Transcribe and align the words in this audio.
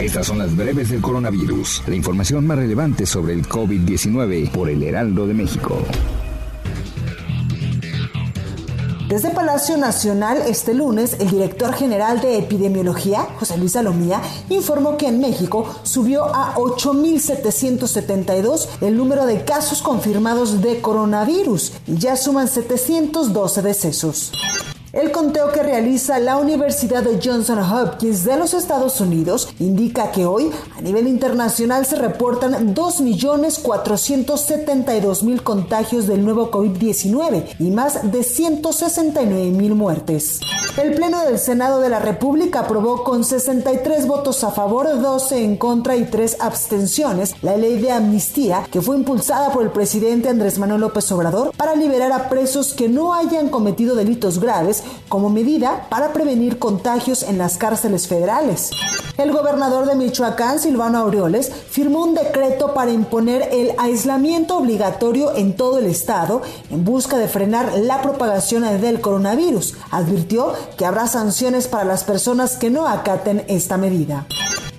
Estas 0.00 0.26
son 0.28 0.38
las 0.38 0.56
breves 0.56 0.88
del 0.88 1.02
coronavirus. 1.02 1.82
La 1.86 1.94
información 1.94 2.46
más 2.46 2.56
relevante 2.56 3.04
sobre 3.04 3.34
el 3.34 3.46
COVID-19 3.46 4.50
por 4.50 4.70
el 4.70 4.82
Heraldo 4.82 5.26
de 5.26 5.34
México. 5.34 5.76
Desde 9.10 9.28
Palacio 9.30 9.76
Nacional, 9.76 10.38
este 10.46 10.72
lunes, 10.72 11.18
el 11.20 11.28
director 11.28 11.74
general 11.74 12.22
de 12.22 12.38
epidemiología, 12.38 13.28
José 13.38 13.58
Luis 13.58 13.72
Salomía, 13.72 14.22
informó 14.48 14.96
que 14.96 15.08
en 15.08 15.20
México 15.20 15.66
subió 15.82 16.34
a 16.34 16.54
8.772 16.54 18.68
el 18.80 18.96
número 18.96 19.26
de 19.26 19.44
casos 19.44 19.82
confirmados 19.82 20.62
de 20.62 20.80
coronavirus 20.80 21.74
y 21.86 21.98
ya 21.98 22.16
suman 22.16 22.48
712 22.48 23.62
decesos. 23.62 24.32
El 24.92 25.12
conteo 25.12 25.52
que 25.52 25.62
realiza 25.62 26.18
la 26.18 26.36
Universidad 26.36 27.04
de 27.04 27.20
Johnson 27.22 27.60
Hopkins 27.60 28.24
de 28.24 28.36
los 28.36 28.54
Estados 28.54 29.00
Unidos 29.00 29.48
indica 29.60 30.10
que 30.10 30.26
hoy 30.26 30.50
a 30.76 30.80
nivel 30.80 31.06
internacional 31.06 31.86
se 31.86 31.94
reportan 31.94 32.74
2.472.000 32.74 35.44
contagios 35.44 36.08
del 36.08 36.24
nuevo 36.24 36.50
COVID-19 36.50 37.54
y 37.60 37.70
más 37.70 38.10
de 38.10 38.22
169.000 38.22 39.74
muertes. 39.76 40.40
El 40.76 40.94
Pleno 40.94 41.24
del 41.24 41.38
Senado 41.38 41.80
de 41.80 41.88
la 41.88 42.00
República 42.00 42.58
aprobó 42.60 43.04
con 43.04 43.22
63 43.22 44.08
votos 44.08 44.42
a 44.42 44.50
favor, 44.50 45.00
12 45.00 45.44
en 45.44 45.56
contra 45.56 45.96
y 45.96 46.02
3 46.04 46.38
abstenciones 46.40 47.36
la 47.42 47.56
ley 47.56 47.80
de 47.80 47.92
amnistía 47.92 48.66
que 48.72 48.80
fue 48.80 48.96
impulsada 48.96 49.52
por 49.52 49.62
el 49.62 49.70
presidente 49.70 50.28
Andrés 50.28 50.58
Manuel 50.58 50.80
López 50.80 51.12
Obrador 51.12 51.52
para 51.56 51.76
liberar 51.76 52.10
a 52.10 52.28
presos 52.28 52.74
que 52.74 52.88
no 52.88 53.14
hayan 53.14 53.50
cometido 53.50 53.94
delitos 53.94 54.40
graves 54.40 54.79
como 55.08 55.30
medida 55.30 55.86
para 55.88 56.12
prevenir 56.12 56.58
contagios 56.58 57.22
en 57.22 57.38
las 57.38 57.56
cárceles 57.56 58.08
federales. 58.08 58.70
El 59.16 59.32
gobernador 59.32 59.86
de 59.86 59.96
Michoacán, 59.96 60.58
Silvano 60.58 60.98
Aureoles, 60.98 61.50
firmó 61.70 62.04
un 62.04 62.14
decreto 62.14 62.72
para 62.72 62.90
imponer 62.90 63.48
el 63.52 63.72
aislamiento 63.78 64.56
obligatorio 64.56 65.34
en 65.34 65.56
todo 65.56 65.78
el 65.78 65.86
estado 65.86 66.42
en 66.70 66.84
busca 66.84 67.18
de 67.18 67.28
frenar 67.28 67.72
la 67.78 68.00
propagación 68.02 68.62
del 68.80 69.00
coronavirus. 69.00 69.74
Advirtió 69.90 70.52
que 70.76 70.86
habrá 70.86 71.06
sanciones 71.06 71.68
para 71.68 71.84
las 71.84 72.04
personas 72.04 72.56
que 72.56 72.70
no 72.70 72.86
acaten 72.86 73.44
esta 73.48 73.76
medida. 73.76 74.26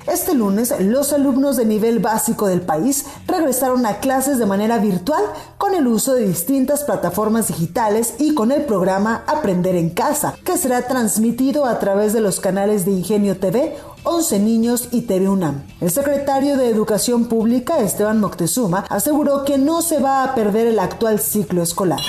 Este 0.08 0.34
lunes, 0.34 0.74
los 0.80 1.14
alumnos 1.14 1.58
de 1.58 1.66
nivel 1.66 2.00
básico 2.00 2.48
del 2.48 2.62
país 2.62 3.06
regresaron 3.32 3.86
a 3.86 3.98
clases 3.98 4.38
de 4.38 4.46
manera 4.46 4.78
virtual 4.78 5.24
con 5.58 5.74
el 5.74 5.88
uso 5.88 6.14
de 6.14 6.28
distintas 6.28 6.84
plataformas 6.84 7.48
digitales 7.48 8.16
y 8.20 8.34
con 8.34 8.52
el 8.52 8.66
programa 8.66 9.24
Aprender 9.28 9.76
en 9.76 9.90
Casa, 9.90 10.36
que 10.44 10.58
será 10.58 10.84
transmitido 10.88 11.66
a 11.66 11.80
través 11.80 12.14
de 12.14 12.22
los 12.22 12.40
canales 12.40 12.86
de 12.86 12.92
Ingenio 12.92 13.38
TV 13.38 13.76
11 14.04 14.40
niños 14.40 14.88
y 14.92 15.02
TV 15.02 15.30
UNAM. 15.30 15.64
El 15.80 15.92
secretario 15.92 16.58
de 16.58 16.70
Educación 16.70 17.26
Pública, 17.26 17.80
Esteban 17.80 18.20
Moctezuma, 18.20 18.86
aseguró 18.90 19.44
que 19.46 19.58
no 19.58 19.82
se 19.82 20.00
va 20.00 20.24
a 20.24 20.34
perder 20.34 20.68
el 20.68 20.80
actual 20.80 21.20
ciclo 21.20 21.62
escolar. 21.62 22.00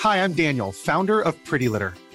Hi, 0.05 0.17
I'm 0.17 0.35
Daniel, 0.35 0.73
founder 0.73 1.21
of 1.21 1.37
Pretty 1.49 1.69
Litter. 1.69 1.93